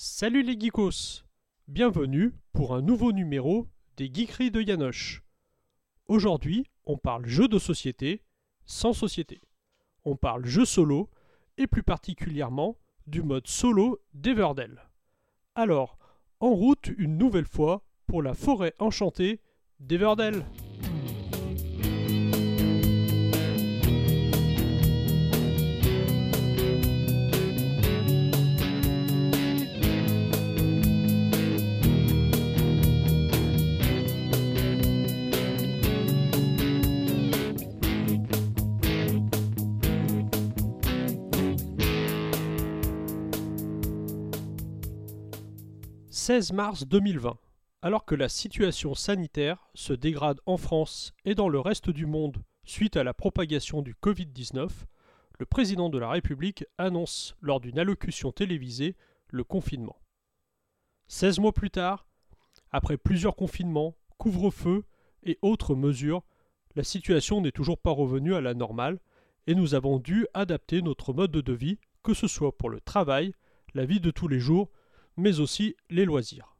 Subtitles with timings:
[0.00, 1.24] Salut les geekos
[1.66, 5.24] Bienvenue pour un nouveau numéro des Geekeries de Yanoche.
[6.06, 8.22] Aujourd'hui, on parle jeux de société
[8.64, 9.40] sans société.
[10.04, 11.10] On parle jeux solo
[11.56, 14.80] et plus particulièrement du mode solo d'Everdell.
[15.56, 15.98] Alors,
[16.38, 19.40] en route une nouvelle fois pour la forêt enchantée
[19.80, 20.44] d'Everdell.
[46.28, 47.38] 16 mars 2020.
[47.80, 52.36] Alors que la situation sanitaire se dégrade en France et dans le reste du monde
[52.64, 54.68] suite à la propagation du Covid-19,
[55.38, 58.94] le président de la République annonce lors d'une allocution télévisée
[59.28, 59.96] le confinement.
[61.06, 62.06] 16 mois plus tard,
[62.72, 64.84] après plusieurs confinements, couvre-feu
[65.22, 66.24] et autres mesures,
[66.76, 68.98] la situation n'est toujours pas revenue à la normale
[69.46, 73.32] et nous avons dû adapter notre mode de vie, que ce soit pour le travail,
[73.72, 74.70] la vie de tous les jours
[75.18, 76.56] mais aussi les loisirs.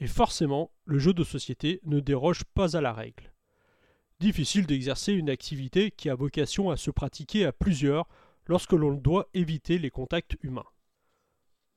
[0.00, 3.32] Et forcément, le jeu de société ne déroge pas à la règle.
[4.18, 8.08] Difficile d'exercer une activité qui a vocation à se pratiquer à plusieurs
[8.46, 10.66] lorsque l'on doit éviter les contacts humains.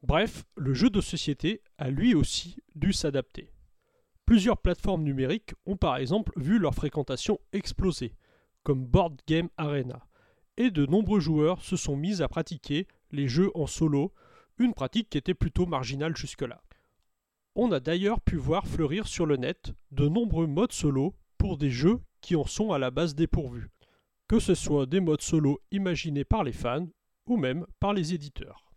[0.02, 3.52] Bref, le jeu de société a lui aussi dû s'adapter.
[4.26, 8.16] Plusieurs plateformes numériques ont par exemple vu leur fréquentation exploser,
[8.64, 10.08] comme Board Game Arena,
[10.56, 14.14] et de nombreux joueurs se sont mis à pratiquer les jeux en solo
[14.60, 16.62] une pratique qui était plutôt marginale jusque-là.
[17.56, 21.72] On a d'ailleurs pu voir fleurir sur le net de nombreux modes solo pour des
[21.72, 23.70] jeux qui en sont à la base dépourvus,
[24.28, 26.88] que ce soit des modes solo imaginés par les fans
[27.26, 28.70] ou même par les éditeurs.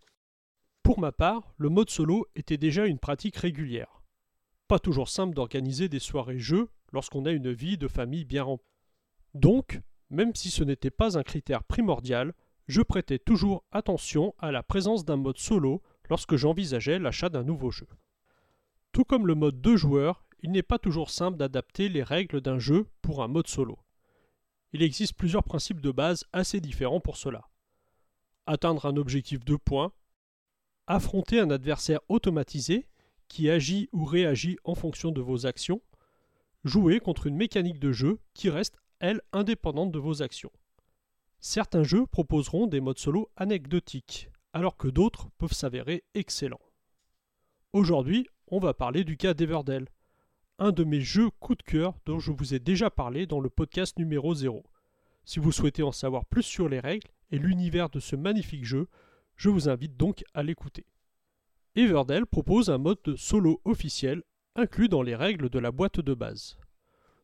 [0.81, 4.01] Pour ma part, le mode solo était déjà une pratique régulière.
[4.67, 8.67] Pas toujours simple d'organiser des soirées jeux lorsqu'on a une vie de famille bien remplie.
[9.33, 9.79] Donc,
[10.09, 12.33] même si ce n'était pas un critère primordial,
[12.67, 17.71] je prêtais toujours attention à la présence d'un mode solo lorsque j'envisageais l'achat d'un nouveau
[17.71, 17.87] jeu.
[18.91, 22.59] Tout comme le mode 2 joueurs, il n'est pas toujours simple d'adapter les règles d'un
[22.59, 23.79] jeu pour un mode solo.
[24.73, 27.49] Il existe plusieurs principes de base assez différents pour cela.
[28.45, 29.93] Atteindre un objectif de points,
[30.87, 32.87] affronter un adversaire automatisé
[33.29, 35.81] qui agit ou réagit en fonction de vos actions,
[36.63, 40.51] jouer contre une mécanique de jeu qui reste, elle, indépendante de vos actions.
[41.45, 46.61] Certains jeux proposeront des modes solo anecdotiques, alors que d'autres peuvent s'avérer excellents.
[47.73, 49.89] Aujourd'hui, on va parler du cas d'Everdell,
[50.57, 53.49] un de mes jeux coup de cœur dont je vous ai déjà parlé dans le
[53.49, 54.63] podcast numéro 0.
[55.25, 58.87] Si vous souhaitez en savoir plus sur les règles et l'univers de ce magnifique jeu,
[59.35, 60.85] je vous invite donc à l'écouter.
[61.75, 64.23] Everdell propose un mode de solo officiel
[64.55, 66.55] inclus dans les règles de la boîte de base.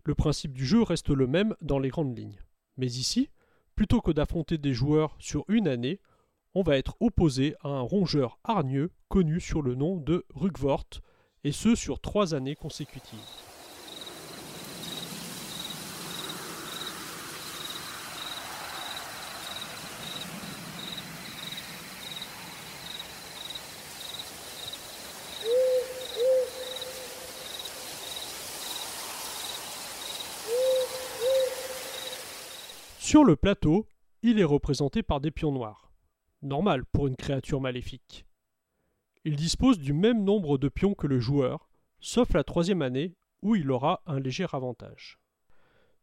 [0.04, 2.44] Le principe du jeu reste le même dans les grandes lignes.
[2.76, 3.30] Mais ici,
[3.80, 6.02] Plutôt que d'affronter des joueurs sur une année,
[6.54, 10.84] on va être opposé à un rongeur hargneux connu sur le nom de Rugvort,
[11.46, 13.49] et ce sur trois années consécutives.
[33.10, 33.88] Sur le plateau,
[34.22, 35.92] il est représenté par des pions noirs.
[36.44, 38.28] Normal pour une créature maléfique.
[39.26, 43.56] Il dispose du même nombre de pions que le joueur, sauf la troisième année où
[43.56, 45.18] il aura un léger avantage.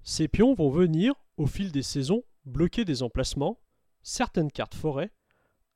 [0.02, 3.60] Ces pions vont venir, au fil des saisons, bloquer des emplacements,
[4.02, 5.12] certaines cartes forêt,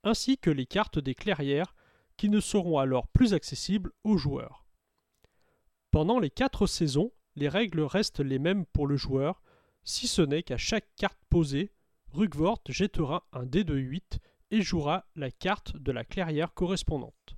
[0.02, 1.76] ainsi que les cartes des clairières
[2.16, 4.66] qui ne seront alors plus accessibles aux joueurs.
[5.92, 9.40] Pendant les quatre saisons, les règles restent les mêmes pour le joueur,
[9.90, 11.72] si ce n'est qu'à chaque carte posée,
[12.12, 14.20] Rugvort jettera un dé de 8
[14.52, 17.34] et jouera la carte de la clairière correspondante.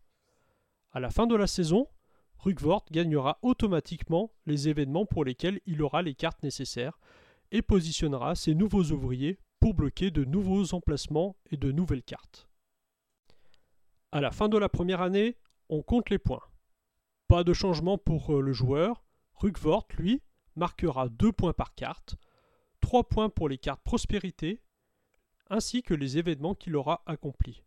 [0.91, 1.89] À la fin de la saison,
[2.37, 6.99] Rugvort gagnera automatiquement les événements pour lesquels il aura les cartes nécessaires
[7.53, 12.49] et positionnera ses nouveaux ouvriers pour bloquer de nouveaux emplacements et de nouvelles cartes.
[14.11, 15.39] À la fin de la première année,
[15.71, 16.45] on compte les points.
[17.29, 19.05] Pas de changement pour euh, le joueur.
[19.37, 20.21] Rugvort, lui,
[20.55, 22.17] marquera 2 points par carte,
[22.83, 24.61] 3 points pour les cartes prospérité,
[25.49, 27.63] ainsi que les événements qu'il aura accomplis.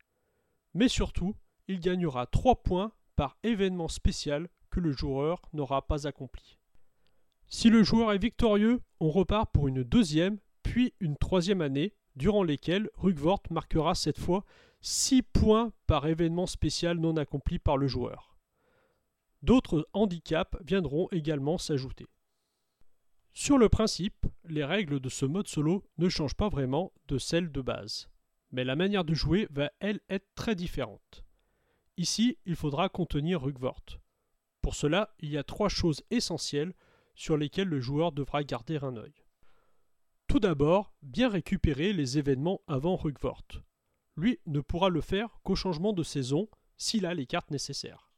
[0.76, 1.36] Mais surtout,
[1.68, 6.60] il gagnera 3 points par événement spécial que le joueur n'aura pas accompli.
[7.48, 12.44] Si le joueur est victorieux, on repart pour une deuxième, puis une troisième année, durant
[12.44, 14.44] lesquelles Rugvort marquera cette fois
[14.82, 18.38] 6 points par événement spécial non accompli par le joueur.
[19.42, 22.08] D'autres handicaps viendront également s'ajouter.
[23.38, 27.52] Sur le principe, les règles de ce mode solo ne changent pas vraiment de celles
[27.52, 28.10] de base,
[28.52, 31.26] mais la manière de jouer va elle être très différente.
[31.98, 34.00] Ici, il faudra contenir Rugvort.
[34.62, 36.74] Pour cela, il y a trois choses essentielles
[37.14, 39.26] sur lesquelles le joueur devra garder un œil.
[40.28, 43.46] Tout d'abord, bien récupérer les événements avant Rugvort.
[44.16, 46.48] Lui ne pourra le faire qu'au changement de saison
[46.78, 48.10] s'il a les cartes nécessaires.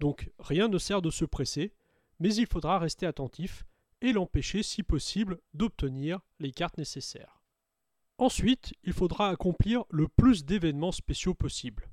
[0.00, 1.74] Donc rien ne sert de se presser,
[2.20, 3.66] mais il faudra rester attentif
[4.00, 7.42] et l'empêcher si possible d'obtenir les cartes nécessaires.
[8.18, 11.90] Ensuite, il faudra accomplir le plus d'événements spéciaux possible,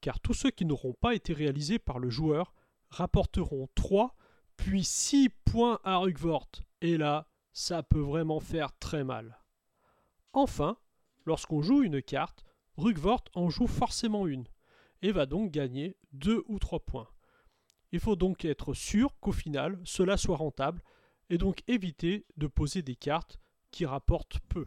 [0.00, 2.54] car tous ceux qui n'auront pas été réalisés par le joueur
[2.88, 4.16] rapporteront 3
[4.56, 6.50] puis 6 points à Rugvort,
[6.80, 9.38] et là, ça peut vraiment faire très mal.
[10.32, 10.76] Enfin,
[11.24, 12.44] lorsqu'on joue une carte,
[12.76, 14.46] Rugvort en joue forcément une,
[15.02, 17.08] et va donc gagner 2 ou 3 points.
[17.92, 20.82] Il faut donc être sûr qu'au final, cela soit rentable
[21.30, 23.38] et donc éviter de poser des cartes
[23.70, 24.66] qui rapportent peu.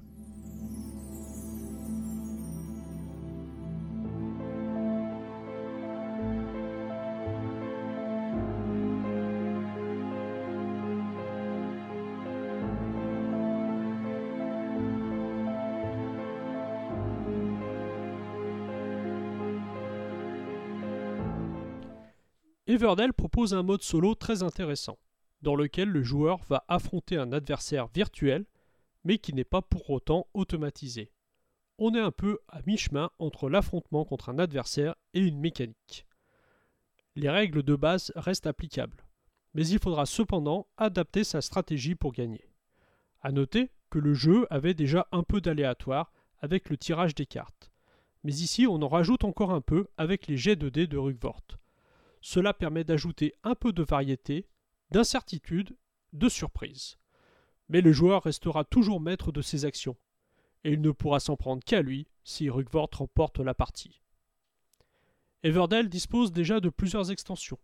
[22.65, 24.97] Everdell propose un mode solo très intéressant
[25.43, 28.45] dans lequel le joueur va affronter un adversaire virtuel,
[29.03, 31.11] mais qui n'est pas pour autant automatisé.
[31.77, 36.07] On est un peu à mi-chemin entre l'affrontement contre un adversaire et une mécanique.
[37.15, 39.05] Les règles de base restent applicables,
[39.53, 42.49] mais il faudra cependant adapter sa stratégie pour gagner.
[43.21, 47.71] A noter que le jeu avait déjà un peu d'aléatoire avec le tirage des cartes,
[48.23, 51.43] mais ici on en rajoute encore un peu avec les jets de dés de Rugvort.
[52.21, 54.47] Cela permet d'ajouter un peu de variété
[54.91, 55.77] d'incertitude,
[56.13, 56.97] de surprise.
[57.69, 59.97] Mais le joueur restera toujours maître de ses actions,
[60.63, 64.01] et il ne pourra s'en prendre qu'à lui si Rugvort remporte la partie.
[65.43, 67.59] Everdell dispose déjà de plusieurs extensions,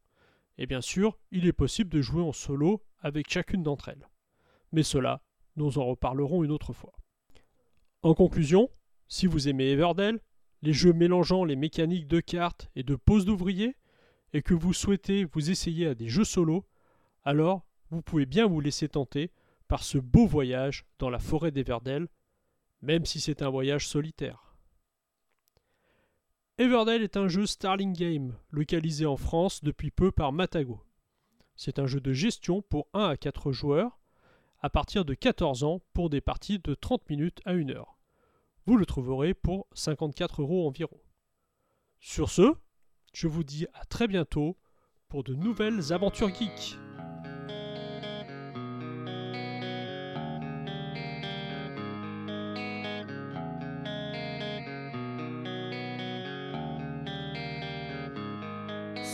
[0.58, 4.10] et bien sûr, il est possible de jouer en solo avec chacune d'entre elles.
[4.72, 5.22] Mais cela,
[5.56, 6.94] nous en reparlerons une autre fois.
[8.02, 8.70] En conclusion,
[9.08, 10.20] si vous aimez Everdell,
[10.62, 13.78] les jeux mélangeant les mécaniques de cartes et de pose d'ouvriers,
[14.34, 16.66] et que vous souhaitez vous essayer à des jeux solo,
[17.24, 19.32] alors vous pouvez bien vous laisser tenter
[19.68, 22.08] par ce beau voyage dans la forêt des Verdelles,
[22.82, 24.56] même si c'est un voyage solitaire.
[26.58, 30.84] Everdell est un jeu Starling Game, localisé en France depuis peu par Matago.
[31.56, 33.98] C'est un jeu de gestion pour 1 à 4 joueurs,
[34.62, 37.98] à partir de 14 ans pour des parties de 30 minutes à 1 heure.
[38.66, 41.00] Vous le trouverez pour 54 euros environ.
[42.00, 42.54] Sur ce,
[43.14, 44.58] je vous dis à très bientôt
[45.08, 46.78] pour de nouvelles aventures geeks.